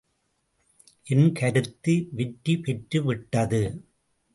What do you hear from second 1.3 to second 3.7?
கருத்து வெற்றி பெற்றுவிட்டது.